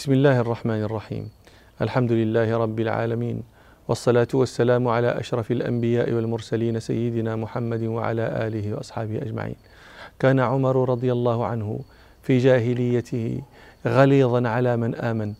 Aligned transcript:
بسم 0.00 0.12
الله 0.12 0.40
الرحمن 0.40 0.82
الرحيم. 0.82 1.30
الحمد 1.82 2.12
لله 2.12 2.56
رب 2.56 2.80
العالمين 2.80 3.42
والصلاة 3.88 4.28
والسلام 4.34 4.88
على 4.88 5.20
أشرف 5.20 5.50
الأنبياء 5.50 6.12
والمرسلين 6.12 6.80
سيدنا 6.80 7.36
محمد 7.36 7.82
وعلى 7.82 8.22
آله 8.46 8.74
وأصحابه 8.74 9.16
أجمعين. 9.16 9.56
كان 10.18 10.40
عمر 10.40 10.88
رضي 10.88 11.12
الله 11.12 11.46
عنه 11.46 11.80
في 12.22 12.38
جاهليته 12.38 13.42
غليظا 13.86 14.48
على 14.48 14.76
من 14.76 14.94
آمن 14.94 15.34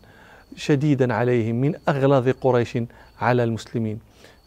شديدا 0.55 1.13
عليهم 1.13 1.55
من 1.55 1.75
أغلظ 1.89 2.29
قريش 2.41 2.77
على 3.21 3.43
المسلمين. 3.43 3.99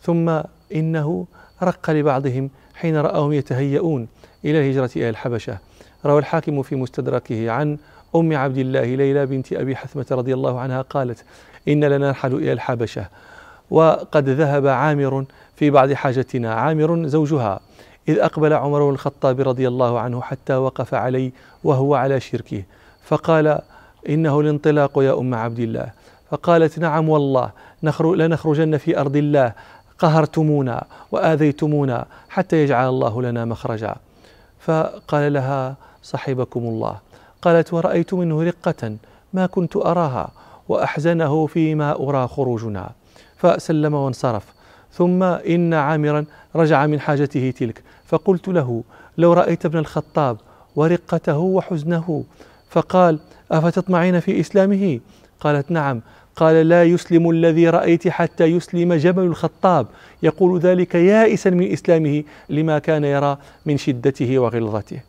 ثم 0.02 0.40
إنه 0.74 1.26
رق 1.62 1.90
لبعضهم 1.90 2.50
حين 2.74 2.96
رأهم 2.96 3.32
يتهيئون 3.32 4.08
إلى 4.44 4.58
الهجرة 4.60 4.90
إلى 4.96 5.08
الحبشة. 5.08 5.58
روى 6.06 6.18
الحاكم 6.18 6.62
في 6.62 6.76
مستدركه 6.76 7.50
عن 7.50 7.78
أم 8.16 8.36
عبد 8.36 8.58
الله 8.58 8.94
ليلى 8.94 9.26
بنت 9.26 9.52
أبي 9.52 9.76
حثمة 9.76 10.06
رضي 10.10 10.34
الله 10.34 10.60
عنها 10.60 10.82
قالت 10.82 11.24
إن 11.68 11.84
لنا 11.84 11.98
نرحل 11.98 12.34
إلى 12.34 12.52
الحبشة. 12.52 13.06
وقد 13.70 14.28
ذهب 14.28 14.66
عامر 14.66 15.24
في 15.56 15.70
بعض 15.70 15.92
حاجتنا. 15.92 16.54
عامر 16.54 17.06
زوجها. 17.06 17.60
إذ 18.08 18.18
أقبل 18.18 18.52
عمر 18.52 18.84
بن 18.84 18.90
الخطاب 18.90 19.40
رضي 19.40 19.68
الله 19.68 20.00
عنه 20.00 20.20
حتى 20.20 20.54
وقف 20.54 20.94
علي 20.94 21.32
وهو 21.64 21.94
على 21.94 22.20
شركه. 22.20 22.62
فقال 23.04 23.58
إنه 24.08 24.40
الانطلاق 24.40 24.98
يا 24.98 25.18
أم 25.18 25.34
عبد 25.34 25.58
الله. 25.58 25.90
فقالت 26.30 26.78
نعم 26.78 27.08
والله 27.08 27.50
لنخرجن 28.02 28.76
في 28.76 28.98
أرض 29.00 29.16
الله. 29.16 29.52
قهرتمونا 29.98 30.84
وآذيتمونا 31.12 32.06
حتى 32.28 32.56
يجعل 32.56 32.88
الله 32.88 33.22
لنا 33.22 33.44
مخرجا. 33.44 33.94
فقال 34.60 35.32
لها 35.32 35.74
صحبكم 36.02 36.60
الله. 36.60 36.96
قالت 37.42 37.72
ورأيت 37.74 38.14
منه 38.14 38.42
رقة 38.42 38.96
ما 39.32 39.46
كنت 39.46 39.76
أراها 39.76 40.30
وأحزنه 40.68 41.46
فيما 41.46 42.08
أرى 42.08 42.28
خروجنا 42.28 42.90
فسلم 43.36 43.94
وانصرف. 43.94 44.44
ثم 44.92 45.22
إن 45.22 45.74
عامرا 45.74 46.24
رجع 46.56 46.86
من 46.86 47.00
حاجته 47.00 47.50
تلك 47.50 47.82
فقلت 48.06 48.48
له 48.48 48.82
لو 49.18 49.32
رأيت 49.32 49.66
ابن 49.66 49.78
الخطاب 49.78 50.36
ورقته 50.76 51.38
وحزنه 51.38 52.24
فقال 52.70 53.18
أفتطمعين 53.50 54.20
في 54.20 54.40
إسلامه؟ 54.40 55.00
قالت 55.40 55.70
نعم. 55.70 56.00
قال 56.36 56.68
لا 56.68 56.84
يسلم 56.84 57.30
الذي 57.30 57.68
رأيت 57.68 58.08
حتى 58.08 58.44
يسلم 58.44 58.94
جبل 58.94 59.22
الخطاب 59.22 59.86
يقول 60.22 60.60
ذلك 60.60 60.94
يائسا 60.94 61.50
من 61.50 61.72
إسلامه 61.72 62.24
لما 62.48 62.78
كان 62.78 63.04
يرى 63.04 63.38
من 63.66 63.76
شدته 63.76 64.38
وغلظته. 64.38 65.00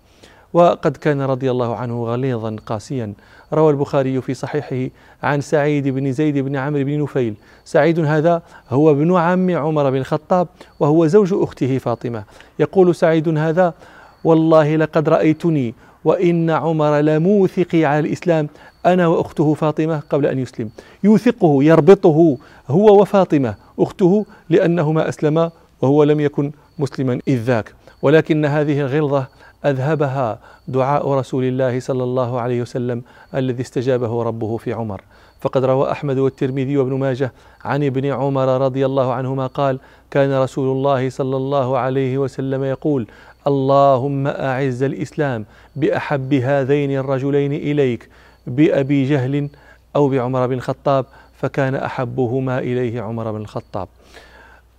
وقد 0.53 0.97
كان 0.97 1.21
رضي 1.21 1.51
الله 1.51 1.75
عنه 1.75 2.03
غليظا 2.05 2.55
قاسيا. 2.65 3.13
روى 3.53 3.71
البخاري 3.71 4.21
في 4.21 4.33
صحيحه 4.33 4.93
عن 5.23 5.41
سعيد 5.41 5.87
بن 5.87 6.11
زيد 6.11 6.37
بن 6.37 6.55
عمرو 6.55 6.83
بن 6.83 7.01
نفيل. 7.03 7.33
سعيد 7.65 7.99
هذا 7.99 8.41
هو 8.69 8.91
ابن 8.91 9.15
عم 9.15 9.55
عمر 9.55 9.89
بن 9.89 9.97
الخطاب 9.97 10.47
وهو 10.79 11.07
زوج 11.07 11.33
أخته 11.33 11.77
فاطمة. 11.77 12.23
يقول 12.59 12.95
سعيد 12.95 13.37
هذا 13.37 13.73
والله 14.23 14.75
لقد 14.75 15.09
رأيتني 15.09 15.73
وإن 16.05 16.49
عمر 16.49 16.99
لموثقي 16.99 17.85
على 17.85 17.99
الإسلام 17.99 18.49
أنا 18.85 19.07
وأخته 19.07 19.53
فاطمة 19.53 19.99
قبل 20.09 20.25
أن 20.25 20.39
يسلم. 20.39 20.69
يوثقه 21.03 21.63
يربطه 21.63 22.37
هو 22.67 23.01
وفاطمة 23.01 23.55
أخته 23.79 24.25
لأنهما 24.49 25.09
أسلما 25.09 25.51
وهو 25.81 26.03
لم 26.03 26.19
يكن 26.19 26.51
مسلما 26.79 27.19
إذ 27.27 27.37
ذاك. 27.37 27.73
ولكن 28.01 28.45
هذه 28.45 28.81
الغلظة 28.81 29.27
أذهبها 29.65 30.39
دعاء 30.67 31.11
رسول 31.11 31.43
الله 31.43 31.79
صلى 31.79 32.03
الله 32.03 32.41
عليه 32.41 32.61
وسلم 32.61 33.01
الذي 33.35 33.61
استجابه 33.61 34.23
ربه 34.23 34.57
في 34.57 34.73
عمر. 34.73 35.01
فقد 35.41 35.65
روى 35.65 35.91
أحمد 35.91 36.17
والترمذي 36.17 36.77
وابن 36.77 36.93
ماجه 36.93 37.31
عن 37.65 37.83
ابن 37.83 38.05
عمر 38.05 38.47
رضي 38.61 38.85
الله 38.85 39.13
عنهما 39.13 39.47
قال 39.47 39.79
كان 40.11 40.33
رسول 40.33 40.77
الله 40.77 41.09
صلى 41.09 41.37
الله 41.37 41.77
عليه 41.77 42.17
وسلم 42.17 42.63
يقول 42.63 43.07
اللهم 43.47 44.27
أعز 44.27 44.83
الإسلام 44.83 45.45
بأحب 45.75 46.33
هذين 46.33 46.97
الرجلين 46.97 47.53
إليك 47.53 48.09
بأبي 48.47 49.09
جهل 49.09 49.49
أو 49.95 50.09
بعمر 50.09 50.47
بن 50.47 50.53
الخطاب 50.53 51.05
فكان 51.35 51.75
أحبهما 51.75 52.59
إليه 52.59 53.01
عمر 53.01 53.31
بن 53.31 53.41
الخطاب. 53.41 53.87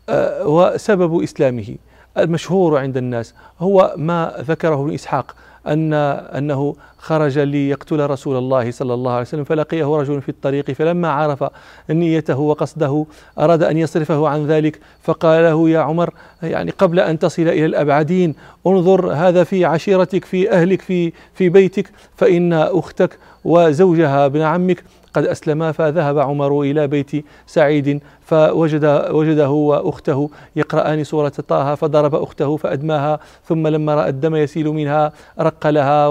أه 0.08 0.46
وسبب 0.48 1.22
إسلامه. 1.22 1.76
المشهور 2.18 2.78
عند 2.78 2.96
الناس. 2.96 3.34
هو 3.60 3.94
ما 3.96 4.36
ذكره 4.40 4.82
ابن 4.82 4.94
إسحاق 4.94 5.34
أن 5.66 5.92
أنه 5.92 6.76
خرج 6.98 7.38
ليقتل 7.38 8.10
رسول 8.10 8.36
الله 8.36 8.70
صلى 8.70 8.94
الله 8.94 9.12
عليه 9.12 9.20
وسلم 9.20 9.44
فلقيه 9.44 9.96
رجل 9.96 10.22
في 10.22 10.28
الطريق 10.28 10.70
فلما 10.70 11.10
عرف 11.10 11.44
نيته 11.90 12.38
وقصده 12.38 13.06
أراد 13.38 13.62
أن 13.62 13.76
يصرفه 13.76 14.28
عن 14.28 14.46
ذلك 14.46 14.80
فقال 15.02 15.42
له 15.44 15.70
يا 15.70 15.78
عمر 15.80 16.10
يعني 16.42 16.70
قبل 16.70 17.00
أن 17.00 17.18
تصل 17.18 17.42
إلى 17.42 17.66
الأبعدين 17.66 18.34
انظر 18.66 19.12
هذا 19.12 19.44
في 19.44 19.64
عشيرتك 19.64 20.24
في 20.24 20.50
أهلك 20.50 20.82
في 20.82 21.12
في 21.34 21.48
بيتك 21.48 21.90
فإن 22.16 22.52
أختك 22.52 23.18
وزوجها 23.44 24.26
ابن 24.26 24.40
عمك 24.40 24.84
قد 25.14 25.26
أسلما 25.26 25.72
فذهب 25.72 26.18
عمر 26.18 26.60
إلى 26.60 26.86
بيت 26.86 27.24
سعيد 27.46 28.00
فوجد 28.20 28.84
وجده 29.10 29.50
وأخته 29.50 30.30
يقرأان 30.56 31.04
سورة 31.04 31.28
طه 31.28 31.74
فضرب 31.74 32.14
أخته 32.14 32.56
فأدماها 32.56 33.20
ثم 33.44 33.66
لما 33.66 33.94
رأى 33.94 34.08
الدم 34.08 34.36
يسيل 34.36 34.68
منها 34.68 35.12
رق 35.40 35.66
لها 35.66 36.08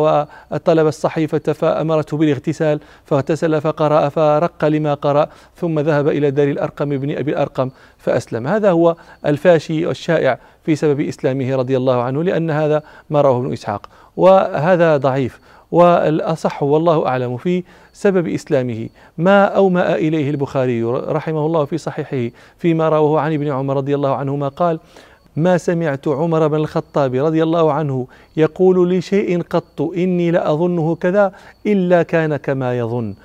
وطلب 0.51 0.87
الصحيفة 0.87 1.53
فأمرته 1.53 2.17
بالاغتسال 2.17 2.79
فاغتسل 3.05 3.61
فقرأ 3.61 4.09
فرق 4.09 4.65
لما 4.65 4.93
قرأ 4.93 5.27
ثم 5.55 5.79
ذهب 5.79 6.07
إلى 6.07 6.31
دار 6.31 6.47
الأرقم 6.47 6.89
بن 6.89 7.17
أبي 7.17 7.31
الأرقم 7.31 7.69
فأسلم. 7.97 8.47
هذا 8.47 8.71
هو 8.71 8.95
الفاشي 9.25 9.85
والشائع 9.85 10.39
في 10.65 10.75
سبب 10.75 10.99
إسلامه 10.99 11.55
رضي 11.55 11.77
الله 11.77 12.01
عنه 12.01 12.23
لأن 12.23 12.51
هذا 12.51 12.83
ما 13.09 13.21
رواه 13.21 13.39
ابن 13.39 13.53
إسحاق. 13.53 13.89
وهذا 14.17 14.97
ضعيف. 14.97 15.39
والأصح 15.73 16.63
والله 16.63 17.07
أعلم 17.07 17.37
في 17.37 17.63
سبب 17.93 18.27
إسلامه. 18.27 18.89
ما 19.17 19.45
أومأ 19.45 19.95
إليه 19.95 20.29
البخاري 20.29 20.83
رحمه 20.83 21.45
الله 21.45 21.65
في 21.65 21.77
صحيحه 21.77 22.35
فيما 22.57 22.89
رواه 22.89 23.19
عن 23.19 23.33
ابن 23.33 23.47
عمر 23.47 23.77
رضي 23.77 23.95
الله 23.95 24.15
عنهما 24.15 24.47
قال 24.47 24.79
ما 25.35 25.57
سمعت 25.57 26.07
عمر 26.07 26.47
بن 26.47 26.55
الخطاب 26.55 27.15
رضي 27.15 27.43
الله 27.43 27.71
عنه 27.71 28.07
يقول 28.37 28.97
لشيء 28.97 29.41
قط 29.41 29.81
إني 29.81 30.31
لأظنه 30.31 30.95
كذا 30.95 31.31
إلا 31.65 32.03
كان 32.03 32.35
كما 32.35 32.77
يظن. 32.77 33.15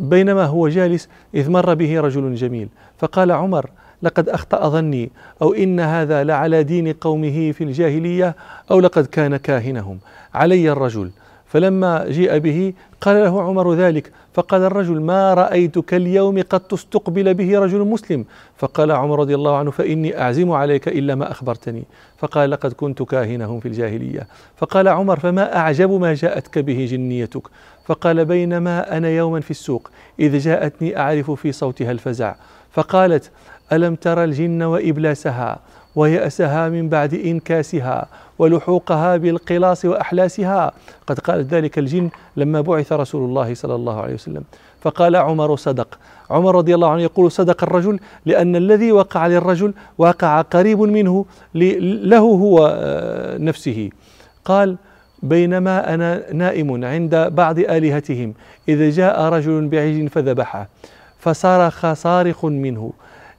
بينما 0.00 0.44
هو 0.44 0.68
جالس 0.68 1.08
إذ 1.34 1.50
مر 1.50 1.74
به 1.74 2.00
رجل 2.00 2.34
جميل 2.34 2.68
فقال 2.98 3.32
عمر 3.32 3.70
لقد 4.02 4.28
أخطأ 4.28 4.68
ظني 4.68 5.10
أو 5.42 5.54
إن 5.54 5.80
هذا 5.80 6.24
لعلى 6.24 6.62
دين 6.62 6.92
قومه 6.92 7.52
في 7.52 7.64
الجاهلية 7.64 8.36
أو 8.70 8.80
لقد 8.80 9.06
كان 9.06 9.36
كاهنهم. 9.36 9.98
علي 10.34 10.72
الرجل 10.72 11.10
فلما 11.50 12.04
جيء 12.08 12.38
به 12.38 12.72
قال 13.00 13.16
له 13.24 13.42
عمر 13.42 13.74
ذلك 13.74 14.12
فقال 14.34 14.62
الرجل 14.62 15.00
ما 15.00 15.34
رأيتك 15.34 15.94
اليوم 15.94 16.42
قد 16.42 16.60
تستقبل 16.60 17.34
به 17.34 17.58
رجل 17.58 17.78
مسلم؟ 17.78 18.24
فقال 18.56 18.90
عمر 18.90 19.18
رضي 19.18 19.34
الله 19.34 19.56
عنه 19.56 19.70
فإني 19.70 20.20
أعزم 20.20 20.50
عليك 20.50 20.88
إلا 20.88 21.14
ما 21.14 21.30
أخبرتني. 21.30 21.84
فقال 22.18 22.50
لقد 22.50 22.72
كنت 22.72 23.02
كاهنهم 23.02 23.60
في 23.60 23.68
الجاهلية. 23.68 24.26
فقال 24.56 24.88
عمر 24.88 25.18
فما 25.18 25.56
أعجب 25.56 25.90
ما 25.90 26.14
جاءتك 26.14 26.58
به 26.58 26.86
جنيتك؟ 26.90 27.42
فقال 27.84 28.24
بينما 28.24 28.96
أنا 28.96 29.08
يوما 29.08 29.40
في 29.40 29.50
السوق 29.50 29.90
إذ 30.20 30.38
جاءتني 30.38 30.98
أعرف 30.98 31.30
في 31.30 31.52
صوتها 31.52 31.90
الفزع. 31.90 32.34
فقالت 32.72 33.30
ألم 33.72 33.94
ترى 33.94 34.24
الجن 34.24 34.62
وإبلاسها؟ 34.62 35.58
ويأسها 35.96 36.68
من 36.68 36.88
بعد 36.88 37.14
إنكاسها 37.14 38.06
ولحوقها 38.38 39.16
بالقلاص 39.16 39.84
وأحلاسها. 39.84 40.72
قد 41.06 41.18
قالت 41.18 41.54
ذلك 41.54 41.78
الجن 41.78 42.10
لما 42.36 42.60
بعث 42.60 42.92
رسول 42.92 43.28
الله 43.28 43.54
صلى 43.54 43.74
الله 43.74 44.00
عليه 44.00 44.14
وسلم. 44.14 44.42
فقال 44.80 45.16
عمر 45.16 45.56
صدق. 45.56 45.98
عمر 46.30 46.56
رضي 46.56 46.74
الله 46.74 46.90
عنه 46.90 47.02
يقول 47.02 47.32
صدق 47.32 47.62
الرجل 47.62 48.00
لأن 48.26 48.56
الذي 48.56 48.92
وقع 48.92 49.26
للرجل 49.26 49.74
وقع 49.98 50.40
قريب 50.40 50.80
منه 50.80 51.24
له 51.54 52.18
هو 52.18 52.78
آه، 52.80 53.38
نفسه. 53.38 53.90
قال 54.44 54.76
بينما 55.22 55.94
أنا 55.94 56.32
نائم 56.32 56.84
عند 56.84 57.16
بعض 57.16 57.58
آلهتهم 57.58 58.34
إذا 58.68 58.90
جاء 58.90 59.22
رجل 59.22 59.68
بعجل 59.68 60.08
فذبحه 60.08 60.68
فصرخ 61.18 61.92
صارخ 61.92 62.44
منه 62.44 62.92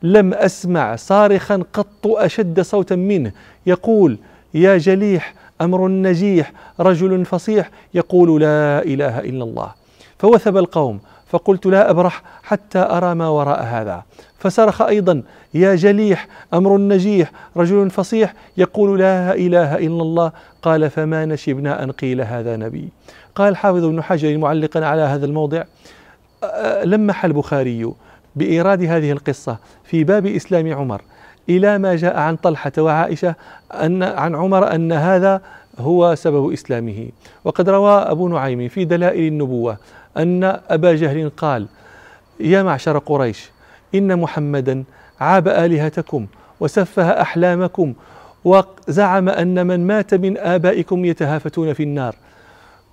لم 0.04 0.34
أسمع 0.34 0.96
صارخا 0.96 1.64
قط 1.74 2.08
أشد 2.08 2.62
صوتا 2.62 2.96
منه. 2.96 3.32
يقول 3.66 4.18
يا 4.54 4.78
جليح 4.78 5.34
أمر 5.62 5.88
نجيح 5.88 6.52
رجل 6.80 7.26
فصيح. 7.26 7.70
يقول 7.94 8.42
لا 8.42 8.84
إله 8.84 9.20
إلا 9.20 9.44
الله. 9.44 9.72
فوثب 10.20 10.58
القوم 10.58 11.00
فقلت 11.28 11.66
لا 11.66 11.90
أبرح 11.90 12.24
حتى 12.44 12.80
أرى 12.80 13.16
ما 13.16 13.28
وراء 13.28 13.64
هذا. 13.64 14.04
فصرخ 14.40 14.82
أيضا 14.82 15.24
يا 15.54 15.76
جليح 15.76 16.28
أمر 16.54 16.78
نجيح 16.78 17.32
رجل 17.58 17.90
فصيح. 17.90 18.34
يقول 18.58 19.00
لا 19.00 19.36
إله 19.36 19.78
إلا 19.78 20.02
الله. 20.02 20.32
قال 20.62 20.90
فما 20.90 21.26
نشبنا 21.26 21.84
أن 21.84 21.92
قيل 21.92 22.22
هذا 22.22 22.58
نبي. 22.58 22.90
قال 23.36 23.58
حافظ 23.58 23.84
ابن 23.86 24.04
حجر 24.04 24.38
معلقا 24.38 24.86
على 24.86 25.02
هذا 25.02 25.26
الموضع 25.26 25.64
لمح 26.84 27.26
البخاري 27.26 27.94
بإيراد 28.36 28.84
هذه 28.84 29.12
القصة 29.12 29.58
في 29.84 30.04
باب 30.04 30.26
إسلام 30.26 30.74
عمر 30.74 31.02
إلى 31.50 31.78
ما 31.78 31.96
جاء 31.96 32.18
عن 32.18 32.36
طلحة 32.36 32.72
وعائشة 32.78 33.36
أن 33.72 34.04
عن 34.04 34.36
عمر 34.36 34.76
أن 34.76 34.92
هذا 34.92 35.42
هو 35.80 36.16
سبب 36.16 36.52
إسلامه. 36.52 37.10
وقد 37.44 37.70
روى 37.70 37.92
أبو 37.92 38.28
نعيم 38.28 38.68
في 38.68 38.86
دلائل 38.86 39.28
النبوة 39.28 39.78
أن 40.18 40.44
أبا 40.70 40.96
جهل 40.96 41.32
قال 41.38 41.68
يا 42.40 42.64
معشر 42.64 42.98
قريش 42.98 43.50
إن 43.96 44.20
محمدا 44.20 44.84
عاب 45.20 45.48
آلهتكم 45.48 46.28
وسفه 46.60 47.22
أحلامكم 47.22 47.94
وزعم 48.46 49.30
أن 49.30 49.68
من 49.68 49.88
مات 49.88 50.14
من 50.14 50.38
آبائكم 50.38 51.06
يتهافتون 51.06 51.74
في 51.74 51.84
النار. 51.84 52.16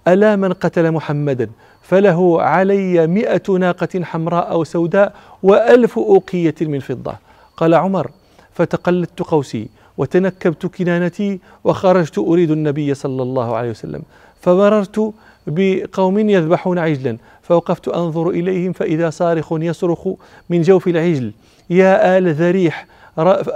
ألا 0.08 0.36
من 0.36 0.52
قتل 0.52 0.92
محمدا 0.92 1.50
فله 1.82 2.42
علي 2.42 3.06
مئة 3.06 3.52
ناقة 3.52 4.04
حمراء 4.04 4.50
أو 4.50 4.64
سوداء 4.64 5.14
وألف 5.42 5.98
أوقية 5.98 6.54
من 6.60 6.80
فضة. 6.80 7.14
قال 7.56 7.74
عمر 7.74 8.10
فتقلدت 8.52 9.22
قوسي 9.22 9.68
وتنكبت 9.98 10.66
كنانتي 10.66 11.40
وخرجت 11.64 12.18
أريد 12.18 12.50
النبي 12.50 12.94
صلى 12.94 13.22
الله 13.22 13.56
عليه 13.56 13.70
وسلم. 13.70 14.02
فمررت 14.40 15.12
بقوم 15.46 16.18
يذبحون 16.18 16.78
عجلا 16.78 17.16
فوقفت 17.42 17.88
أنظر 17.88 18.30
إليهم 18.30 18.72
فإذا 18.72 19.10
صارخ 19.10 19.52
يصرخ 19.52 20.08
من 20.50 20.62
جوف 20.62 20.88
العجل. 20.88 21.32
يا 21.70 22.18
آل 22.18 22.34
ذريح 22.34 22.86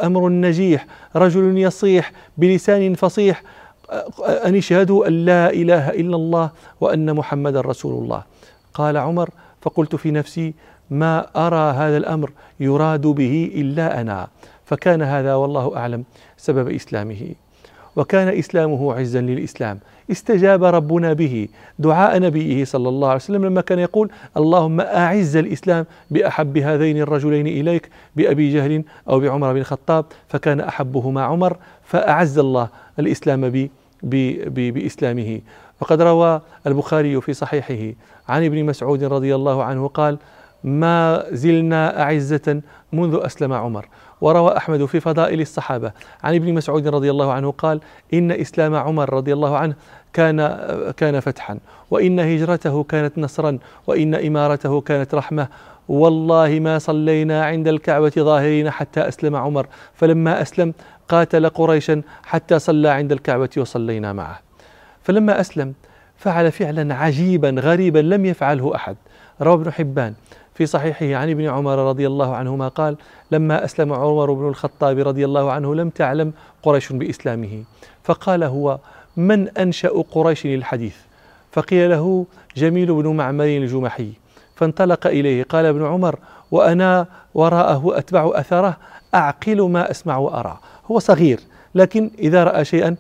أمر 0.05 0.29
نجيح 0.29 0.87
رجل 1.17 1.59
يصيح 1.59 2.13
بلسان 2.39 2.95
فصيح 2.95 3.43
أن 4.47 4.57
اشهدوا 4.57 5.09
أن 5.09 5.25
لا 5.25 5.51
إله 5.51 5.91
إلا 5.91 6.17
الله 6.17 6.51
وأن 6.81 7.15
محمدا 7.15 7.61
رسول 7.61 8.05
الله. 8.05 8.23
قال 8.75 8.97
عمر 8.97 9.31
فقلت 9.61 9.97
في 9.97 10.11
نفسي 10.11 10.55
ما 10.91 11.27
أرى 11.37 11.73
هذا 11.73 11.97
الأمر 11.97 12.31
يراد 12.61 13.07
به 13.07 13.53
إلا 13.55 14.01
أنا. 14.01 14.29
فكان 14.65 15.03
هذا 15.03 15.35
والله 15.35 15.77
أعلم 15.77 16.05
سبب 16.37 16.69
إسلامه. 16.69 17.35
وكان 17.97 18.29
إسلامه 18.29 18.95
عزا 18.95 19.21
للإسلام. 19.21 19.79
استجاب 20.11 20.65
ربنا 20.65 21.13
به. 21.13 21.49
دعاء 21.79 22.19
نبيه 22.19 22.65
صلى 22.65 22.89
الله 22.89 23.09
عليه 23.09 23.17
وسلم 23.17 23.45
لما 23.45 23.61
كان 23.61 23.79
يقول 23.79 24.11
اللهم 24.37 24.81
أعز 24.81 25.37
الإسلام 25.37 25.87
بأحب 26.11 26.59
هذين 26.59 26.99
الرجلين 26.99 27.47
إليك 27.47 27.89
بأبي 28.17 28.55
جهل 28.55 28.85
أو 29.09 29.21
بعمر 29.21 29.53
بن 29.53 29.59
الخطاب. 29.59 30.05
فكان 30.29 30.61
أحبهما 30.61 31.23
عمر 31.23 31.57
فأعز 31.85 32.39
الله 32.39 32.69
الإسلام 32.99 33.51
ب 33.51 33.69
بإسلامه. 34.03 35.41
وقد 35.81 36.03
روى 36.03 36.41
البخاري 36.67 37.21
في 37.21 37.33
صحيحه 37.33 37.97
عن 38.29 38.45
ابن 38.45 38.65
مسعود 38.65 39.05
رضي 39.05 39.35
الله 39.35 39.65
عنه 39.65 39.89
قال 39.89 40.19
ما 40.65 41.25
زلنا 41.31 42.03
أعزة 42.03 42.63
منذ 42.93 43.21
أسلم 43.23 43.53
عمر 43.53 43.89
وروى 44.21 44.57
أحمد 44.57 44.85
في 44.85 45.01
فضائل 45.01 45.41
الصحابة 45.41 45.93
عن 46.23 46.35
ابن 46.35 46.55
مسعود 46.55 46.89
رضي 46.89 47.11
الله 47.11 47.33
عنه 47.33 47.51
قال 47.51 47.81
إن 48.15 48.33
إسلام 48.33 48.75
عمر 48.75 49.13
رضي 49.15 49.33
الله 49.33 49.57
عنه 49.57 49.75
كان 50.13 50.59
كان 50.97 51.21
فتحا 51.21 51.59
وإن 51.91 52.21
هجرته 52.21 52.83
كانت 52.83 53.19
نصرا 53.19 53.59
وإن 53.87 54.15
إمارته 54.15 54.81
كانت 54.81 55.15
رحمة. 55.15 55.49
والله 55.89 56.59
ما 56.61 56.79
صلينا 56.79 57.45
عند 57.45 57.69
الكعبة 57.69 58.13
ظاهرين 58.19 58.71
حتى 58.71 59.01
أسلم 59.01 59.37
عمر. 59.37 59.67
فلما 59.95 60.43
أسلم 60.43 60.75
قاتل 61.13 61.49
قريشا 61.49 62.03
حتى 62.25 62.59
صلى 62.59 62.89
عند 62.89 63.13
الكعبة 63.13 63.51
وصلينا 63.57 64.13
معه. 64.13 64.41
فلما 65.03 65.41
أسلم 65.41 65.75
فعل 66.17 66.53
فعلا 66.53 66.95
عجيبا 66.95 67.51
غريبا 67.59 67.99
لم 67.99 68.27
يفعله 68.27 68.75
أحد. 68.75 68.97
روى 69.43 69.55
ابن 69.55 69.73
حبان 69.73 70.15
في 70.55 70.67
صحيحه 70.67 71.21
عن 71.21 71.31
ابن 71.31 71.49
عمر 71.49 71.79
رضي 71.79 72.07
الله 72.07 72.37
عنهما 72.37 72.69
قال 72.69 72.97
لما 73.31 73.65
أسلم 73.65 73.93
عمر 73.93 74.33
بن 74.33 74.49
الخطاب 74.49 74.99
رضي 74.99 75.25
الله 75.25 75.53
عنه 75.53 75.75
لم 75.75 75.91
تعلم 75.91 76.33
قريش 76.63 76.93
بإسلامه. 76.93 77.65
فقال 78.05 78.45
هو 78.45 78.79
من 79.17 79.49
أنشأ 79.49 80.05
قريش 80.11 80.47
للحديث؟ 80.47 80.97
فقيل 81.53 81.91
له 81.91 82.27
جميل 82.57 82.95
بن 82.95 83.17
معمر 83.17 83.45
الجمحي. 83.45 84.13
فانطلق 84.57 85.07
إليه 85.07 85.43
قال 85.43 85.67
ابن 85.67 85.87
عمر 85.87 86.19
وأنا 86.51 87.07
وراءه 87.35 87.99
أتبع 87.99 88.31
أثره 88.35 88.77
أعقل 89.15 89.63
ما 89.63 89.91
أسمع 89.91 90.17
وأرى. 90.17 90.59
هو 90.87 90.99
صغير 90.99 91.41
لكن 91.75 92.11
إذا 92.19 92.45
رأى 92.45 92.65
شيئا 92.65 92.97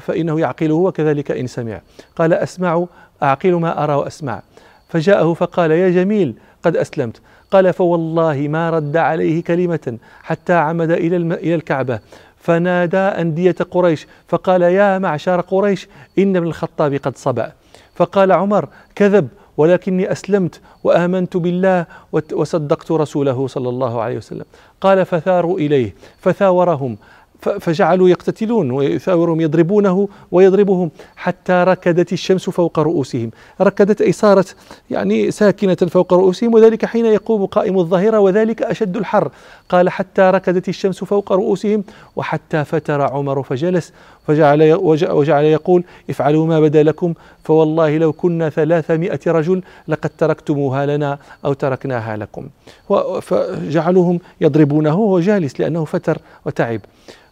فإنه 0.00 0.40
يعقله 0.40 0.74
وكذلك 0.74 1.30
إن 1.30 1.46
سمع. 1.46 1.80
قال 2.16 2.32
أسمع 2.32 2.86
أعقل 3.22 3.54
ما 3.54 3.84
أرى 3.84 3.94
وأسمع. 3.94 4.42
فجاءه 4.88 5.34
فقال 5.34 5.70
يا 5.70 5.90
جميل 5.90 6.34
قد 6.62 6.76
أسلمت. 6.76 7.20
قال 7.50 7.72
فوالله 7.72 8.48
ما 8.48 8.70
رد 8.70 8.96
عليه 8.96 9.42
كلمة 9.42 9.98
حتى 10.22 10.52
عمد 10.52 10.90
إلى 10.90 11.16
إلى 11.16 11.54
الكعبة. 11.54 12.00
فنادى 12.40 12.96
أندية 12.96 13.56
قريش 13.70 14.06
فقال 14.28 14.62
يا 14.62 14.98
معشر 14.98 15.40
قريش 15.40 15.88
إن 16.18 16.36
ابن 16.36 16.46
الخطاب 16.46 16.94
قد 16.94 17.16
صبأ. 17.16 17.52
فقال 17.94 18.32
عمر 18.32 18.68
كذب. 18.94 19.28
ولكني 19.56 20.12
أسلمت 20.12 20.60
وآمنت 20.84 21.36
بالله 21.36 21.86
وصدقت 22.32 22.90
رسوله 22.92 23.46
صلى 23.46 23.68
الله 23.68 24.02
عليه 24.02 24.16
وسلم. 24.16 24.44
قال 24.80 25.06
فثاروا 25.06 25.58
إليه 25.58 25.94
فثاورهم 26.20 26.96
فجعلوا 27.60 28.08
يقتتلون 28.08 28.70
ويثاورهم 28.70 29.40
يضربونه 29.40 30.08
ويضربهم 30.32 30.90
حتى 31.16 31.52
ركدت 31.52 32.12
الشمس 32.12 32.50
فوق 32.50 32.78
رؤوسهم. 32.78 33.30
ركدت 33.60 34.00
أي 34.00 34.12
صارت 34.12 34.56
يعني 34.90 35.30
ساكنة 35.30 35.74
فوق 35.74 36.12
رؤوسهم 36.12 36.54
وذلك 36.54 36.84
حين 36.84 37.06
يقوم 37.06 37.46
قائم 37.46 37.78
الظهيرة 37.78 38.18
وذلك 38.18 38.62
أشد 38.62 38.96
الحر. 38.96 39.30
قال 39.68 39.88
حتى 39.88 40.22
ركدت 40.22 40.68
الشمس 40.68 41.04
فوق 41.04 41.32
رؤوسهم 41.32 41.84
وحتى 42.16 42.64
فتر 42.64 43.00
عمر 43.00 43.42
فجلس 43.42 43.92
فجعل 44.26 44.72
وجعل 45.10 45.44
يقول 45.44 45.84
افعلوا 46.10 46.46
ما 46.46 46.60
بدا 46.60 46.82
لكم. 46.82 47.14
فوالله 47.44 47.98
لو 47.98 48.12
كنا 48.12 48.50
ثلاثمائة 48.50 49.20
رجل 49.26 49.62
لقد 49.88 50.10
تركتموها 50.18 50.86
لنا 50.86 51.18
أو 51.44 51.52
تركناها 51.52 52.16
لكم. 52.16 52.48
فجعلوهم 53.22 54.20
يضربونه 54.40 54.94
وهو 54.94 55.20
جالس 55.20 55.60
لأنه 55.60 55.84
فتر 55.84 56.18
وتعب. 56.46 56.80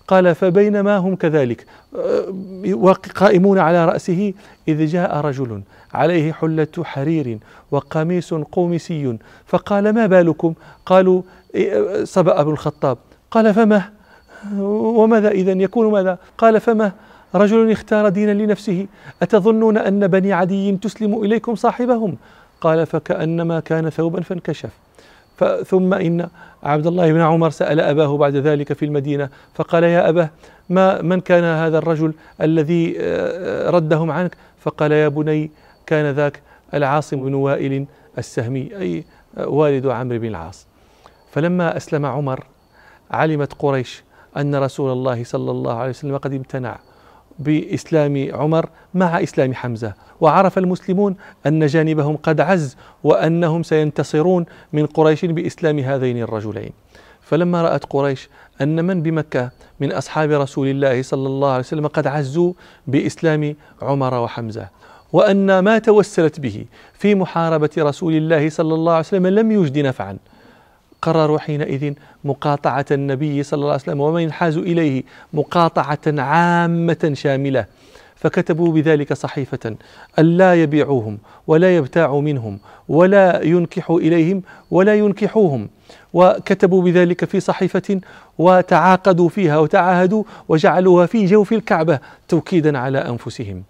قال 0.08 0.34
فبينما 0.34 0.96
هم 0.96 1.16
كذلك؟ 1.16 1.66
آه، 1.96 2.92
قائمون 3.14 3.58
على 3.58 3.84
رأسه 3.84 4.32
إذ 4.68 4.86
جاء 4.86 5.16
رجل 5.16 5.62
عليه 5.94 6.32
حلة 6.32 6.68
حرير 6.84 7.38
وقميص 7.70 8.34
قومسي. 8.34 9.18
فقال 9.46 9.94
ما 9.94 10.06
بالكم؟ 10.06 10.54
قالوا 10.86 11.22
إيه، 11.54 12.04
صبأ 12.04 12.40
ابن 12.40 12.50
الخطاب. 12.50 12.98
قال 13.30 13.54
فما؟ 13.54 13.82
وماذا 14.60 15.28
إذا؟ 15.28 15.52
يكون 15.52 15.92
ماذا؟ 15.92 16.18
قال 16.38 16.60
فما 16.60 16.92
رجل 17.34 17.70
اختار 17.70 18.08
دينا 18.08 18.32
لنفسه 18.32 18.86
أتظنون 19.22 19.78
أن 19.78 20.06
بني 20.06 20.32
عدي 20.32 20.72
تسلم 20.72 21.24
إليكم 21.24 21.54
صاحبهم؟ 21.54 22.16
قال 22.60 22.86
فكأنما 22.86 23.60
كان 23.60 23.90
ثوبا 23.90 24.22
فانكشف. 24.22 24.70
ثم 25.66 25.94
إن 25.94 26.28
عبد 26.62 26.86
الله 26.86 27.12
بن 27.12 27.20
عمر 27.20 27.50
سأل 27.50 27.80
أباه 27.80 28.16
بعد 28.16 28.36
ذلك 28.36 28.72
في 28.72 28.84
المدينة 28.84 29.28
فقال 29.54 29.84
يا 29.84 30.08
أباه 30.08 30.30
ما 30.70 31.02
من 31.02 31.20
كان 31.20 31.44
هذا 31.44 31.78
الرجل 31.78 32.14
الذي 32.40 32.96
آه، 32.98 33.70
ردهم 33.70 34.10
عنك؟ 34.10 34.36
فقال 34.60 34.92
يا 34.92 35.08
بني 35.08 35.50
كان 35.86 36.14
ذاك 36.14 36.40
العاصم 36.74 37.16
بن 37.16 37.34
وائل 37.34 37.86
السهمي 38.18 38.70
أي 38.80 39.04
والد 39.36 39.86
عمرو 39.86 40.18
بن 40.18 40.26
العاص. 40.26 40.66
فلما 41.32 41.76
أسلم 41.76 42.06
عمر 42.06 42.44
علمت 43.10 43.52
قريش 43.58 44.02
أن 44.36 44.54
رسول 44.54 44.92
الله 44.92 45.24
صلى 45.24 45.50
الله 45.50 45.74
عليه 45.74 45.90
وسلم 45.90 46.16
قد 46.16 46.32
امتنع 46.32 46.78
بإسلام 47.38 48.28
عمر 48.32 48.68
مع 48.94 49.22
إسلام 49.22 49.54
حمزة. 49.54 49.94
وعرف 50.20 50.58
المسلمون 50.58 51.16
أن 51.46 51.66
جانبهم 51.66 52.16
قد 52.16 52.40
عز 52.40 52.76
وأنهم 53.04 53.62
سينتصرون 53.62 54.46
من 54.72 54.86
قريش 54.86 55.24
بإسلام 55.24 55.78
هذين 55.78 56.22
الرجلين. 56.22 56.72
فلما 57.20 57.62
رأت 57.62 57.84
قريش 57.84 58.28
أن 58.60 58.84
من 58.84 59.02
بمكة 59.02 59.50
من 59.80 59.92
أصحاب 59.92 60.30
رسول 60.30 60.68
الله 60.68 61.02
صلى 61.02 61.26
الله 61.26 61.48
عليه 61.48 61.58
وسلم 61.58 61.86
قد 61.86 62.06
عزوا 62.06 62.52
بإسلام 62.86 63.56
عمر 63.82 64.14
وحمزة 64.14 64.68
وأن 65.12 65.58
ما 65.58 65.78
توسلت 65.78 66.40
به 66.40 66.64
في 66.92 67.14
محاربة 67.14 67.70
رسول 67.78 68.14
الله 68.14 68.50
صلى 68.50 68.74
الله 68.74 68.92
عليه 68.92 69.00
وسلم 69.00 69.26
لم 69.26 69.52
يجد 69.52 69.78
نفعا 69.78 70.18
قرروا 71.04 71.38
حينئذ 71.38 71.92
مقاطعة 72.24 72.86
النبي 72.90 73.42
صلى 73.42 73.58
الله 73.58 73.72
عليه 73.72 73.82
وسلم 73.82 74.00
ومن 74.00 74.22
ينحاز 74.22 74.56
إليه 74.56 75.02
مقاطعة 75.32 75.98
عامة 76.06 77.12
شاملة. 77.14 77.66
فكتبوا 78.16 78.72
بذلك 78.72 79.12
صحيفة 79.12 79.76
ألا 80.18 80.62
يبيعوهم 80.62 81.18
ولا 81.46 81.76
يبتاعوا 81.76 82.22
منهم 82.22 82.58
ولا 82.88 83.42
ينكحوا 83.42 84.00
إليهم 84.00 84.42
ولا 84.70 84.94
ينكحوهم. 84.94 85.68
وكتبوا 86.12 86.82
بذلك 86.82 87.24
في 87.24 87.40
صحيفة 87.40 88.00
وتعاقدوا 88.38 89.28
فيها 89.28 89.58
وتعاهدوا 89.58 90.24
وجعلوها 90.48 91.06
في 91.06 91.26
جوف 91.26 91.52
الكعبة 91.52 91.98
توكيدا 92.28 92.78
على 92.78 92.98
أنفسهم. 92.98 93.62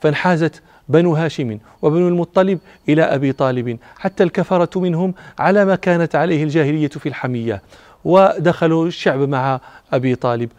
فانحازت 0.00 0.62
بنو 0.88 1.14
هاشم 1.14 1.58
وبنو 1.82 2.08
المطلب 2.08 2.58
إلى 2.88 3.02
أبي 3.02 3.32
طالب. 3.32 3.78
حتى 3.98 4.22
الكفرة 4.22 4.80
منهم 4.80 5.14
على 5.38 5.64
ما 5.64 5.76
كانت 5.76 6.14
عليه 6.14 6.44
الجاهلية 6.44 6.88
في 6.88 7.08
الحمية 7.08 7.62
ودخلوا 8.04 8.86
الشعب 8.86 9.20
مع 9.20 9.60
أبي 9.92 10.14
طالب. 10.14 10.50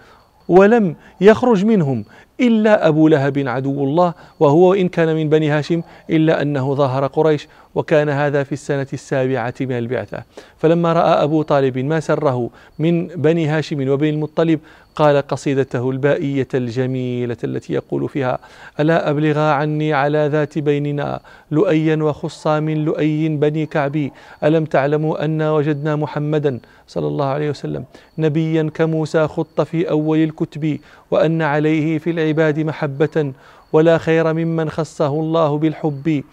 ولم 0.48 0.96
يخرج 1.22 1.66
منهم 1.66 2.06
إلا 2.40 2.88
أبو 2.88 3.08
لهب 3.08 3.44
عدو 3.48 3.84
الله 3.84 4.14
وهو 4.40 4.74
إن 4.74 4.88
كان 4.90 5.16
من 5.16 5.30
بني 5.30 5.50
هاشم 5.50 5.82
إلا 6.10 6.42
أنه 6.42 6.76
ظاهر 6.76 7.08
قريش 7.08 7.48
وكان 7.76 8.10
هذا 8.10 8.44
في 8.44 8.52
السنة 8.52 8.88
السابعة 8.94 9.54
من 9.62 9.78
البعثة. 9.78 10.24
فلما 10.58 10.94
رأى 10.94 11.24
أبو 11.24 11.42
طالب 11.42 11.78
ما 11.78 12.00
سره 12.00 12.50
من 12.80 13.08
بني 13.08 13.48
هاشم 13.48 13.90
وبني 13.90 14.10
المطلب 14.10 14.60
قال 14.98 15.28
قصيدته 15.28 15.90
البائية 15.90 16.48
الجميلة 16.54 17.38
التي 17.44 17.74
يقول 17.74 18.10
فيها 18.10 18.40
ألا 18.80 19.10
أبلغا 19.10 19.52
عني 19.52 19.94
على 19.94 20.28
ذات 20.32 20.58
بيننا 20.60 21.20
لؤيا 21.52 21.96
وخصا 21.96 22.60
من 22.60 22.86
لؤي 22.86 23.30
بني 23.30 23.66
كعبي 23.66 24.12
ألم 24.44 24.66
تعلموا 24.66 25.26
أن 25.26 25.42
وجدنا 25.42 25.96
محمدا 25.96 26.60
صلى 26.88 27.08
الله 27.08 27.26
عليه 27.26 27.50
وسلم 27.50 27.86
نبيا 28.18 28.70
كموسى 28.74 29.28
خط 29.28 29.62
في 29.62 29.90
أول 29.90 30.18
الكتب 30.18 30.80
وأن 31.12 31.42
عليه 31.42 31.98
في 31.98 32.10
العباد 32.10 32.60
محبة 32.60 33.34
ولا 33.74 33.98
خير 33.98 34.34
ممن 34.34 34.70
خصه 34.70 35.08
الله 35.08 35.58
بالحب. 35.58 36.24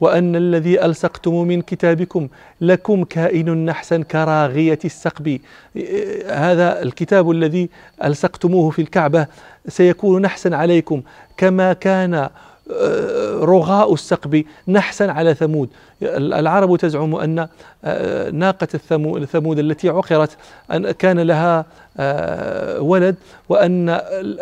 وأن 0.00 0.36
الذي 0.36 0.84
ألصقتم 0.84 1.34
من 1.34 1.62
كتابكم 1.62 2.28
لكم 2.60 3.04
كائن 3.04 3.64
نحسا 3.64 4.02
كراغية 4.02 4.78
السقب. 4.84 5.40
هذا 6.26 6.82
الكتاب 6.82 7.30
الذي 7.30 7.68
ألصقتموه 8.04 8.70
في 8.70 8.82
الكعبة 8.82 9.26
سيكون 9.68 10.22
نحسا 10.22 10.48
عليكم 10.48 11.02
كما 11.36 11.72
كان 11.72 12.28
آه، 12.72 13.34
رغاء 13.40 13.94
السقب 13.94 14.44
نحسا 14.68 15.04
على 15.04 15.34
ثمود. 15.34 15.68
العرب 16.02 16.76
تزعم 16.76 17.14
أن 17.14 17.48
آه، 17.84 18.30
ناقة 18.30 18.66
ثمود 19.26 19.58
التي 19.58 19.88
عقرت 19.88 20.36
أن 20.72 20.90
كان 20.90 21.20
لها 21.20 21.64
آه، 21.98 22.80
ولد 22.80 23.16
وأن 23.48 23.88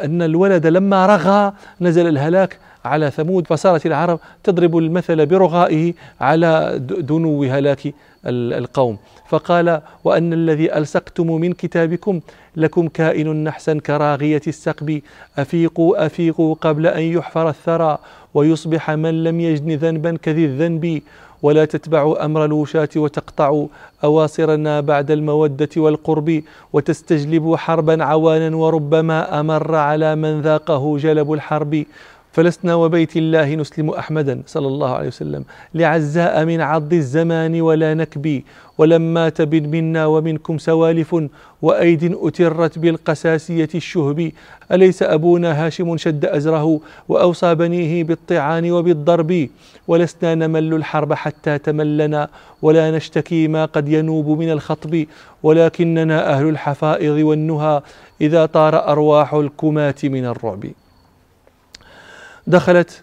أن 0.04 0.22
الولد 0.22 0.66
لما 0.66 1.06
رغى 1.06 1.52
نزل 1.80 2.08
الهلاك 2.08 2.58
على 2.84 3.10
ثمود 3.10 3.46
فصارت 3.46 3.86
العرب 3.86 4.20
تضرب 4.44 4.78
المثل 4.78 5.26
برغائه 5.26 5.94
على 6.20 6.78
دنو 6.80 7.44
هلاك 7.44 7.94
القوم. 8.26 8.98
فقال 9.28 9.80
وأن 10.04 10.32
الذي 10.32 10.76
ألصقتم 10.76 11.26
من 11.26 11.52
كتابكم 11.52 12.20
لكم 12.56 12.88
كائن 12.88 13.44
نحسا 13.44 13.78
كراغية 13.78 14.42
السقب. 14.46 15.00
أفيقوا 15.38 16.06
أفيقوا 16.06 16.54
قبل 16.54 16.86
أن 16.86 17.02
يحفر 17.02 17.48
الثرى 17.48 17.98
ويصبح 18.34 18.90
من 18.90 19.24
لم 19.24 19.40
يجن 19.40 19.72
ذنبا 19.72 20.16
كذي 20.16 20.44
الذنب. 20.44 21.02
ولا 21.42 21.64
تتبعوا 21.64 22.24
أمر 22.24 22.44
الوشاة 22.44 22.88
وتقطعوا 22.96 23.66
أواصرنا 24.04 24.80
بعد 24.80 25.10
المودة 25.10 25.68
والقرب 25.76 26.42
وتستجلبوا 26.72 27.56
حربا 27.56 28.04
عوانا 28.04 28.56
وربما 28.56 29.40
أمر 29.40 29.74
على 29.74 30.16
من 30.16 30.40
ذاقه 30.40 30.98
جلب 30.98 31.32
الحرب. 31.32 31.84
فلسنا 32.32 32.74
وبيت 32.74 33.16
الله 33.16 33.54
نسلم 33.54 33.90
أحمدا 33.90 34.42
صلى 34.46 34.66
الله 34.66 34.90
عليه 34.90 35.08
وسلم. 35.08 35.44
لعزاء 35.74 36.44
من 36.44 36.60
عض 36.60 36.92
الزمان 36.92 37.60
ولا 37.60 37.94
نكبي 37.94 38.44
ولما 38.78 39.28
تبن 39.28 39.68
منا 39.68 40.06
ومنكم 40.06 40.58
سوالف 40.58 41.16
وأيد 41.62 42.16
أترت 42.22 42.78
بالقساسية 42.78 43.68
الشهب. 43.74 44.32
أليس 44.72 45.02
أبونا 45.02 45.66
هاشم 45.66 45.96
شد 45.96 46.24
أزره 46.24 46.80
وأوصى 47.08 47.54
بنيه 47.54 48.04
بالطعان 48.04 48.70
وبالضرب؟ 48.70 49.48
ولسنا 49.88 50.34
نمل 50.34 50.74
الحرب 50.74 51.12
حتى 51.12 51.58
تملنا 51.58 52.28
ولا 52.62 52.90
نشتكي 52.90 53.48
ما 53.48 53.64
قد 53.64 53.88
ينوب 53.88 54.38
من 54.38 54.50
الخطب. 54.50 55.06
ولكننا 55.42 56.32
أهل 56.32 56.48
الحفائظ 56.48 57.18
والنهى 57.24 57.82
إذا 58.20 58.46
طار 58.46 58.88
أرواح 58.92 59.34
الكمات 59.34 60.06
من 60.06 60.24
الرعب. 60.24 60.64
دخلت 62.48 63.02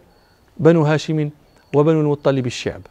بنو 0.57 0.83
هاشم 0.83 1.29
وبنو 1.73 2.01
المطلب 2.01 2.45
الشعب 2.45 2.81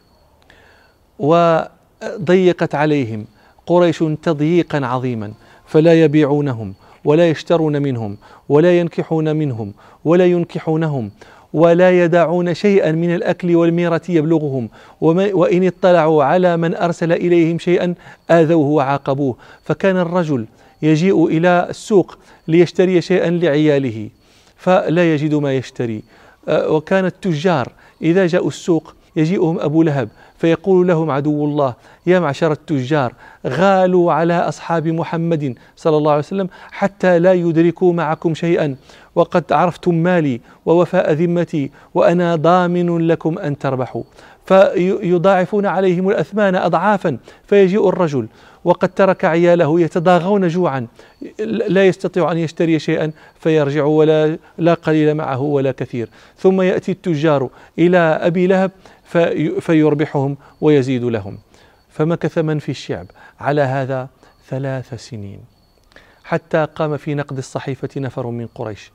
وضيقت 1.19 2.75
عليهم 2.75 3.25
قريش 3.65 4.03
تضييقا 4.23 4.85
عظيما 4.85 5.33
فلا 5.67 6.03
يبيعونهم 6.03 6.73
ولا 7.05 7.29
يشترون 7.29 7.81
منهم 7.81 8.17
ولا 8.49 8.79
ينكحون 8.79 9.35
منهم 9.35 9.73
ولا 10.05 10.25
ينكحونهم 10.25 11.11
ولا 11.53 12.03
يدعون 12.03 12.53
شيئا 12.53 12.91
من 12.91 13.15
الأكل 13.15 13.55
والميرة 13.55 14.01
يبلغهم 14.09 14.69
وإن 15.01 15.67
اطلعوا 15.67 16.23
على 16.23 16.57
من 16.57 16.75
أرسل 16.75 17.11
إليهم 17.11 17.59
شيئا 17.59 17.95
آذوه 18.31 18.65
وعاقبوه 18.65 19.35
فكان 19.63 19.97
الرجل 19.97 20.45
يجيء 20.81 21.27
إلى 21.27 21.67
السوق 21.69 22.17
ليشتري 22.47 23.01
شيئا 23.01 23.29
لعياله 23.29 24.09
فلا 24.57 25.13
يجد 25.13 25.33
ما 25.33 25.55
يشتري. 25.55 26.03
وكان 26.47 27.05
التجار 27.05 27.71
إذا 28.01 28.27
جاءوا 28.27 28.47
السوق 28.47 28.93
يجيئهم 29.15 29.59
أبو 29.59 29.83
لهب 29.83 30.09
فيقول 30.37 30.87
لهم 30.87 31.11
عدو 31.11 31.45
الله 31.45 31.73
يا 32.07 32.19
معشر 32.19 32.51
التجار 32.51 33.13
غالوا 33.47 34.13
على 34.13 34.33
أصحاب 34.33 34.87
محمد 34.87 35.55
صلى 35.75 35.97
الله 35.97 36.11
عليه 36.11 36.19
وسلم 36.19 36.49
حتى 36.71 37.19
لا 37.19 37.33
يدركوا 37.33 37.93
معكم 37.93 38.33
شيئا. 38.33 38.75
وقد 39.15 39.53
عرفتم 39.53 39.95
مالي 39.95 40.41
ووفاء 40.65 41.11
ذمتي 41.13 41.71
وأنا 41.93 42.35
ضامن 42.35 43.07
لكم 43.07 43.39
أن 43.39 43.57
تربحوا. 43.57 44.03
فيضاعفون 44.45 45.65
عليهم 45.65 46.09
الأثمان 46.09 46.55
أضعافا 46.55 47.17
فيجيء 47.47 47.89
الرجل 47.89 48.27
وقد 48.65 48.89
ترك 48.89 49.25
عياله 49.25 49.81
يتضاغون 49.81 50.47
جوعا 50.47 50.87
لا 51.67 51.87
يستطيع 51.87 52.31
أن 52.31 52.37
يشتري 52.37 52.79
شيئا 52.79 53.11
فيرجع 53.39 53.83
ولا 53.83 54.37
لا 54.57 54.73
قليل 54.73 55.13
معه 55.13 55.41
ولا 55.41 55.71
كثير. 55.71 56.09
ثم 56.37 56.61
يأتي 56.61 56.91
التجار 56.91 57.49
إلى 57.79 57.97
أبي 57.97 58.47
لهب 58.47 58.71
في 59.03 59.61
فيربحهم 59.61 60.37
ويزيد 60.61 61.03
لهم. 61.03 61.37
فمكث 61.89 62.37
من 62.37 62.59
في 62.59 62.69
الشعب 62.69 63.05
على 63.39 63.61
هذا 63.61 64.09
ثلاث 64.49 64.93
سنين. 64.93 65.39
حتى 66.23 66.67
قام 66.75 66.97
في 66.97 67.13
نقد 67.13 67.37
الصحيفة 67.37 67.89
نفر 67.97 68.27
من 68.27 68.47
قريش 68.47 68.91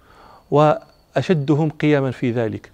وأشدهم 0.51 1.71
قياما 1.71 2.11
في 2.11 2.31
ذلك. 2.31 2.71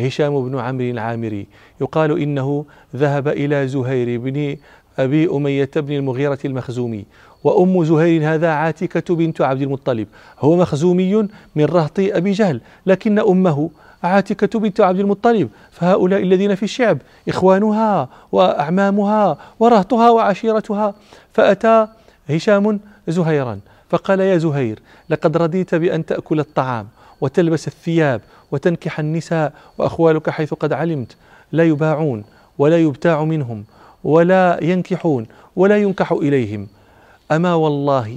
هشام 0.00 0.48
بن 0.48 0.58
عمرو 0.58 0.90
العامري 0.90 1.46
يقال 1.80 2.20
إنه 2.22 2.64
ذهب 2.96 3.28
إلى 3.28 3.68
زهير 3.68 4.18
بن 4.20 4.56
أبي 4.98 5.30
أمية 5.30 5.70
بن 5.76 5.92
المغيرة 5.92 6.38
المخزومي 6.44 7.04
وأم 7.44 7.84
زهير 7.84 8.34
هذا 8.34 8.48
عاتكة 8.48 9.14
بنت 9.14 9.40
عبد 9.40 9.62
المطلب. 9.62 10.08
هو 10.40 10.56
مخزومي 10.56 11.28
من 11.56 11.64
رهط 11.64 11.92
أبي 11.98 12.32
جهل 12.32 12.60
لكن 12.86 13.18
أمه 13.18 13.70
عاتكة 14.02 14.58
بنت 14.58 14.80
عبد 14.80 15.00
المطلب. 15.00 15.48
فهؤلاء 15.70 16.22
الذين 16.22 16.54
في 16.54 16.62
الشعب 16.62 16.98
إخوانها 17.28 18.08
وأعمامها 18.32 19.38
ورهطها 19.60 20.10
وعشيرتها. 20.10 20.94
فأتى 21.32 21.86
هشام 22.30 22.80
زهيرا 23.08 23.60
فقال 23.90 24.20
يا 24.20 24.38
زهير 24.38 24.78
لقد 25.10 25.36
رضيت 25.36 25.74
بأن 25.74 26.06
تأكل 26.06 26.40
الطعام 26.40 26.86
وتلبس 27.20 27.68
الثياب 27.68 28.20
وتنكح 28.50 28.98
النساء 28.98 29.52
وأخوالك 29.78 30.30
حيث 30.30 30.54
قد 30.54 30.72
علمت. 30.72 31.16
لا 31.52 31.64
يباعون 31.64 32.24
ولا 32.58 32.78
يبتاع 32.78 33.24
منهم 33.24 33.64
ولا 34.04 34.64
ينكحون 34.64 35.26
ولا 35.56 35.76
ينكح 35.76 36.12
إليهم. 36.12 36.68
أما 37.32 37.54
والله 37.54 38.16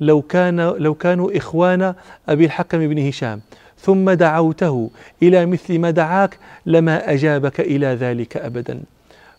لو 0.00 0.22
كان 0.22 0.60
لو 0.60 0.94
كانوا 0.94 1.36
إخوان 1.36 1.94
أبي 2.28 2.44
الحكم 2.44 2.88
بن 2.88 3.08
هشام 3.08 3.40
ثم 3.78 4.10
دعوته 4.10 4.90
إلى 5.22 5.46
مثل 5.46 5.78
ما 5.78 5.90
دعاك 5.90 6.38
لما 6.66 7.12
أجابك 7.12 7.60
إلى 7.60 7.86
ذلك 7.86 8.36
أبدا. 8.36 8.80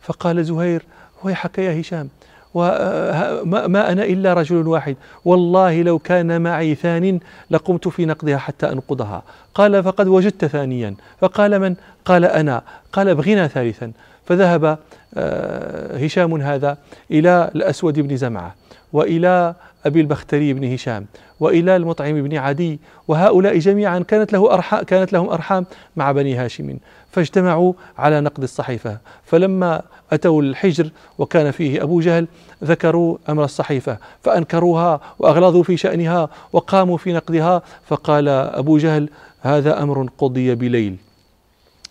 فقال 0.01 0.45
زهير 0.45 0.83
ويحك 1.23 1.57
يا 1.57 1.81
هشام 1.81 2.09
وما 2.53 3.91
أنا 3.91 4.03
إلا 4.03 4.33
رجل 4.33 4.67
واحد. 4.67 4.95
والله 5.25 5.81
لو 5.81 5.99
كان 5.99 6.41
معي 6.41 6.75
ثان 6.75 7.19
لقمت 7.51 7.87
في 7.87 8.05
نقضها 8.05 8.37
حتى 8.37 8.71
أنقضها. 8.71 9.23
قال 9.55 9.83
فقد 9.83 10.07
وجدت 10.07 10.45
ثانيا. 10.45 10.95
فقال 11.21 11.59
من؟ 11.59 11.75
قال 12.05 12.25
أنا. 12.25 12.61
قال 12.93 13.09
ابغنا 13.09 13.47
ثالثا. 13.47 13.91
فذهب 14.27 14.77
آه، 15.13 15.97
هشام 15.97 16.41
هذا 16.41 16.77
إلى 17.11 17.51
الأسود 17.55 17.99
بن 17.99 18.17
زمعة 18.17 18.55
وإلى 18.93 19.55
أبي 19.85 20.01
البختري 20.01 20.53
بن 20.53 20.73
هشام 20.73 21.05
وإلى 21.39 21.75
المطعم 21.75 22.21
بن 22.21 22.37
عدي 22.37 22.79
وهؤلاء 23.07 23.57
جميعا 23.57 23.99
كانت 23.99 24.33
له 24.33 24.53
أرحام 24.53 24.83
كانت 24.83 25.13
لهم 25.13 25.29
أرحام 25.29 25.65
مع 25.95 26.11
بني 26.11 26.35
هاشم 26.35 26.77
فاجتمعوا 27.11 27.73
على 27.97 28.21
نقد 28.21 28.43
الصحيفة. 28.43 28.97
فلما 29.25 29.81
أتوا 30.11 30.41
الحجر 30.41 30.89
وكان 31.17 31.51
فيه 31.51 31.83
أبو 31.83 32.01
جهل 32.01 32.27
ذكروا 32.63 33.17
أمر 33.29 33.43
الصحيفة 33.43 33.97
فأنكروها 34.23 35.01
وأغلظوا 35.19 35.63
في 35.63 35.77
شأنها 35.77 36.29
وقاموا 36.53 36.97
في 36.97 37.13
نقدها 37.13 37.61
فقال 37.87 38.27
أبو 38.29 38.77
جهل 38.77 39.09
هذا 39.41 39.83
أمر 39.83 40.09
قضي 40.17 40.55
بليل. 40.55 41.06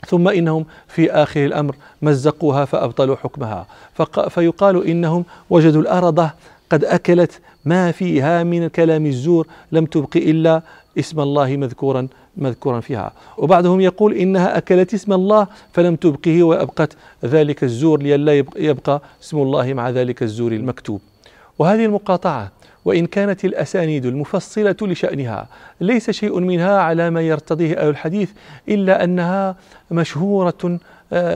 ثم 0.06 0.28
إنهم 0.28 0.66
في 0.88 1.10
آخر 1.12 1.44
الأمر 1.44 1.76
مزقوها 2.02 2.64
فأبطلوا 2.64 3.16
حكمها. 3.16 3.66
فيقال 4.28 4.86
إنهم 4.86 5.24
وجدوا 5.50 5.82
الأرض 5.82 6.30
قد 6.70 6.84
أكلت 6.84 7.40
ما 7.64 7.92
فيها 7.92 8.42
من 8.42 8.68
كلام 8.68 9.06
الزور 9.06 9.46
لم 9.72 9.84
تبق 9.86 10.16
إلا 10.16 10.62
اسم 10.98 11.20
الله 11.20 11.56
مذكورا 11.56 12.08
مذكورا 12.36 12.80
فيها. 12.80 13.12
وبعضهم 13.38 13.80
يقول 13.80 14.12
إنها 14.12 14.58
أكلت 14.58 14.94
اسم 14.94 15.12
الله 15.12 15.46
فلم 15.72 15.96
تبقه 15.96 16.42
وأبقت 16.42 16.96
ذلك 17.24 17.64
الزور 17.64 18.02
لئلا 18.02 18.44
يبقى 18.56 19.02
اسم 19.22 19.38
الله 19.38 19.74
مع 19.74 19.90
ذلك 19.90 20.22
الزور 20.22 20.52
المكتوب. 20.52 21.00
وهذه 21.58 21.84
المقاطعة 21.84 22.52
وإن 22.86 23.06
كانت 23.06 23.44
الأسانيد 23.44 24.06
المفصلة 24.06 24.76
لشأنها 24.82 25.48
ليس 25.80 26.10
شيء 26.10 26.40
منها 26.40 26.78
على 26.78 27.10
ما 27.10 27.20
يرتضيه 27.20 27.74
أهل 27.74 27.88
الحديث 27.88 28.30
إلا 28.68 29.04
أنها 29.04 29.56
مشهورة 29.90 30.78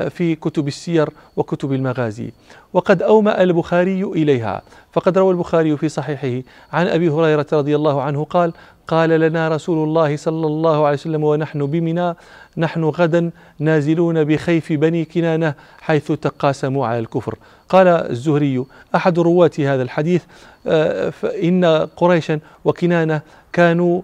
في 0.09 0.35
كتب 0.41 0.69
السير 0.69 1.09
وكتب 1.37 1.73
المغازي. 1.73 2.33
وقد 2.73 3.03
أومأ 3.03 3.43
البخاري 3.43 4.03
إليها. 4.03 4.63
فقد 4.93 5.19
روى 5.19 5.31
البخاري 5.31 5.77
في 5.77 5.89
صحيحه 5.89 6.49
عن 6.73 6.87
أبي 6.87 7.09
هريرة 7.09 7.47
رضي 7.53 7.77
الله 7.77 8.03
عنه 8.03 8.25
قال 8.25 8.53
قال 8.89 9.11
لنا 9.11 9.49
رسول 9.49 9.89
الله 9.89 10.17
صلى 10.17 10.47
الله 10.47 10.87
عليه 10.87 10.97
وسلم 10.97 11.25
ونحن 11.25 11.67
بمنى 11.67 12.15
نحن 12.57 12.85
غدا 12.85 13.31
نازلون 13.59 14.25
بخيف 14.25 14.73
بني 14.73 15.05
كنانة 15.05 15.55
حيث 15.81 16.13
تقاسموا 16.13 16.87
على 16.87 16.99
الكفر. 16.99 17.35
قال 17.69 17.89
الزهري 17.89 18.65
أحد 18.95 19.19
رواة 19.19 19.51
هذا 19.59 19.83
الحديث 19.83 20.23
آه، 20.67 21.11
فإن 21.11 21.65
قريشا 21.97 22.41
وكنانة 22.65 23.21
كانوا 23.53 23.97
آه، 23.99 24.03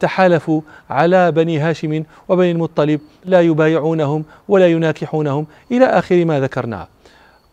تحالفوا 0.00 0.60
على 0.90 1.32
بني 1.32 1.58
هاشم 1.58 2.02
وبني 2.28 2.50
المطلب 2.50 3.00
لا 3.24 3.40
يبايعونهم 3.40 4.24
ولا 4.48 4.68
يناكحونهم. 4.68 5.46
إلى 5.72 5.84
آخر 5.84 6.24
ما 6.24 6.40
ذكرناه 6.40 6.88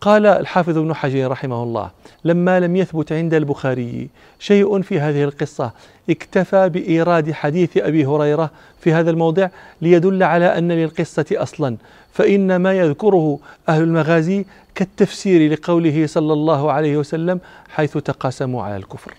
قال 0.01 0.25
الحافظ 0.25 0.77
ابن 0.77 0.93
حجر 0.93 1.31
رحمه 1.31 1.63
الله 1.63 1.91
لما 2.25 2.59
لم 2.59 2.75
يثبت 2.75 3.11
عند 3.11 3.33
البخاري 3.33 4.09
شيء 4.39 4.81
في 4.81 4.99
هذه 4.99 5.23
القصة 5.23 5.71
اكتفى 6.09 6.69
بإيراد 6.69 7.31
حديث 7.31 7.77
أبي 7.77 8.05
هريرة 8.05 8.51
في 8.79 8.93
هذا 8.93 9.11
الموضع 9.11 9.47
ليدل 9.81 10.23
على 10.23 10.57
أن 10.57 10.71
للقصة 10.71 11.25
أصلا. 11.31 11.77
فإن 12.13 12.55
ما 12.55 12.73
يذكره 12.73 13.39
أهل 13.69 13.81
المغازي 13.81 14.45
كالتفسير 14.75 15.53
لقوله 15.53 16.07
صلى 16.07 16.33
الله 16.33 16.71
عليه 16.71 16.97
وسلم 16.97 17.39
حيث 17.69 17.97
تقاسموا 17.97 18.63
على 18.63 18.77
الكفر. 18.77 19.13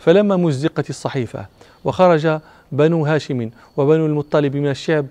فلما 0.00 0.36
مزقت 0.36 0.90
الصحيفة 0.90 1.46
وخرج 1.84 2.38
بنو 2.72 3.06
هاشم 3.06 3.50
وبنو 3.76 4.06
المطلب 4.06 4.56
من 4.56 4.70
الشعب 4.70 5.06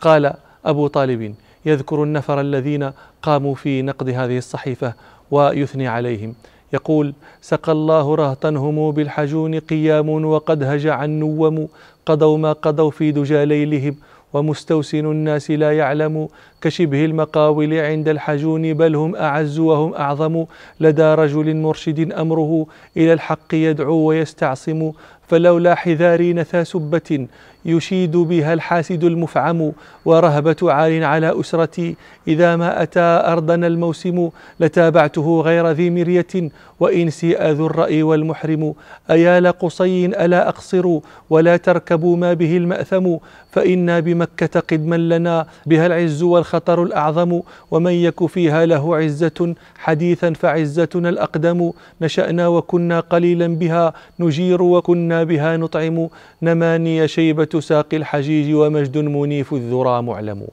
قال 0.00 0.32
أبو 0.64 0.86
طالب 0.86 1.34
يذكر 1.66 2.02
النفر 2.02 2.40
الذين 2.40 2.90
قاموا 3.22 3.54
في 3.54 3.82
نقد 3.82 4.08
هذه 4.08 4.38
الصحيفة 4.38 4.92
ويثني 5.30 5.88
عليهم. 5.88 6.34
يقول 6.72 7.14
سقى 7.40 7.72
الله 7.72 8.14
رهطنهم 8.14 8.90
بالحجون 8.90 9.58
قيام 9.58 10.24
وقد 10.24 10.62
هجع 10.62 11.04
النوم 11.04 11.68
قضوا 12.06 12.38
ما 12.38 12.52
قضوا 12.52 12.90
في 12.90 13.12
دجى 13.12 13.44
ليلهم 13.44 13.96
ومستوسن 14.32 15.06
الناس 15.06 15.50
لا 15.50 15.72
يعلم 15.72 16.28
كشبه 16.60 17.04
المقاول 17.04 17.74
عند 17.74 18.08
الحجون 18.08 18.74
بل 18.74 18.94
هم 18.96 19.16
أعز 19.16 19.58
وهم 19.58 19.94
أعظم. 19.94 20.44
لدى 20.80 21.14
رجل 21.14 21.56
مرشد 21.56 22.12
أمره 22.12 22.66
إلى 22.96 23.12
الحق 23.12 23.54
يدعو 23.54 23.96
ويستعصم 23.96 24.92
فلولا 25.28 25.74
حذاري 25.74 26.32
نثى 26.32 26.64
سبة. 26.64 27.26
يشيد 27.66 28.16
بها 28.16 28.52
الحاسد 28.54 29.04
المفعم 29.04 29.72
ورهبة 30.04 30.56
عال 30.62 31.04
على 31.04 31.40
أسرتي. 31.40 31.96
إذا 32.28 32.56
ما 32.56 32.82
أتى 32.82 33.00
أرضنا 33.00 33.66
الموسم 33.66 34.28
لتابعته 34.60 35.40
غير 35.40 35.70
ذي 35.70 35.90
مرية 35.90 36.50
وإن 36.80 37.10
سيء 37.10 37.50
ذو 37.50 37.66
الرأي 37.66 38.02
والمحرم. 38.02 38.74
أيا 39.10 39.40
لقصي 39.40 40.06
ألا 40.06 40.48
أقصر 40.48 40.98
ولا 41.30 41.56
تركبوا 41.56 42.16
ما 42.16 42.32
به 42.32 42.56
المأثم. 42.56 43.16
فإنا 43.50 44.00
بمكة 44.00 44.60
قدما 44.60 44.96
لنا 44.96 45.46
بها 45.66 45.86
العز 45.86 46.22
والخطر 46.22 46.82
الأعظم. 46.82 47.40
ومن 47.70 47.92
يك 47.92 48.26
فيها 48.26 48.66
له 48.66 48.96
عزة 48.96 49.54
حديثا 49.78 50.32
فعزتنا 50.32 51.08
الأقدم. 51.08 51.72
نشأنا 52.00 52.48
وكنا 52.48 53.00
قليلا 53.00 53.46
بها 53.46 53.92
نجير 54.20 54.62
وكنا 54.62 55.24
بها 55.24 55.56
نطعم. 55.56 56.08
نماني 56.42 57.08
شيبة 57.08 57.55
ساق 57.60 57.94
الحجيج 57.94 58.54
ومجد 58.54 58.98
منيف 58.98 59.54
الذرى 59.54 60.02
معلم. 60.02 60.46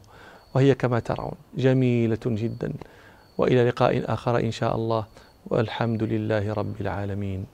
وهي 0.56 0.76
كما 0.76 1.00
ترون 1.00 1.32
جميلة 1.58 2.26
جدا. 2.26 2.74
وإلى 3.38 3.70
لقاء 3.70 4.14
آخر 4.14 4.40
إن 4.40 4.52
شاء 4.52 4.76
الله. 4.76 5.06
والحمد 5.46 6.04
لله 6.04 6.54
رب 6.54 6.82
العالمين. 6.82 7.53